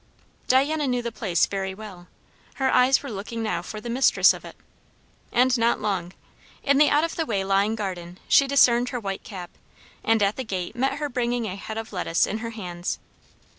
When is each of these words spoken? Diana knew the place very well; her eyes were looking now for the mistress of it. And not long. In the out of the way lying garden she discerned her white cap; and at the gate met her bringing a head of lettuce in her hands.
Diana 0.47 0.87
knew 0.87 1.03
the 1.03 1.11
place 1.11 1.45
very 1.45 1.75
well; 1.75 2.07
her 2.55 2.73
eyes 2.73 3.03
were 3.03 3.11
looking 3.11 3.43
now 3.43 3.61
for 3.61 3.79
the 3.79 3.87
mistress 3.87 4.33
of 4.33 4.43
it. 4.43 4.55
And 5.31 5.55
not 5.59 5.79
long. 5.79 6.13
In 6.63 6.79
the 6.79 6.89
out 6.89 7.03
of 7.03 7.15
the 7.15 7.23
way 7.27 7.43
lying 7.43 7.75
garden 7.75 8.17
she 8.27 8.47
discerned 8.47 8.89
her 8.89 8.99
white 8.99 9.23
cap; 9.23 9.51
and 10.03 10.23
at 10.23 10.37
the 10.37 10.43
gate 10.43 10.75
met 10.75 10.93
her 10.93 11.07
bringing 11.07 11.45
a 11.45 11.55
head 11.55 11.77
of 11.77 11.93
lettuce 11.93 12.25
in 12.25 12.39
her 12.39 12.49
hands. 12.49 12.97